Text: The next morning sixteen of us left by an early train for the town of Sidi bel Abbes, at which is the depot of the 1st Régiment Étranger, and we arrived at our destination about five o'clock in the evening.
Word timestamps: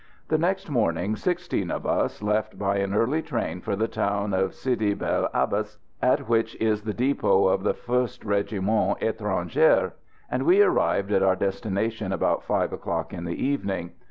The 0.29 0.37
next 0.39 0.67
morning 0.67 1.15
sixteen 1.15 1.69
of 1.69 1.85
us 1.85 2.23
left 2.23 2.57
by 2.57 2.77
an 2.77 2.91
early 2.95 3.21
train 3.21 3.61
for 3.61 3.75
the 3.75 3.87
town 3.87 4.33
of 4.33 4.55
Sidi 4.55 4.95
bel 4.95 5.29
Abbes, 5.31 5.77
at 6.01 6.27
which 6.27 6.55
is 6.55 6.81
the 6.81 6.93
depot 6.95 7.47
of 7.47 7.61
the 7.61 7.75
1st 7.75 8.21
Régiment 8.25 8.99
Étranger, 8.99 9.91
and 10.31 10.41
we 10.41 10.59
arrived 10.63 11.11
at 11.11 11.21
our 11.21 11.35
destination 11.35 12.11
about 12.11 12.43
five 12.43 12.73
o'clock 12.73 13.13
in 13.13 13.25
the 13.25 13.45
evening. 13.45 13.91